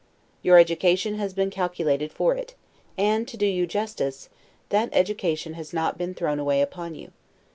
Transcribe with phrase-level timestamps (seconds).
[0.41, 2.55] Your education has been calculated for it;
[2.97, 4.29] and, to do you justice,
[4.69, 7.11] that education has not been thrown away upon you.